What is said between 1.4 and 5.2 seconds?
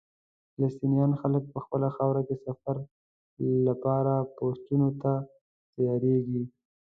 په خپله خاوره کې سفر لپاره پوسټونو ته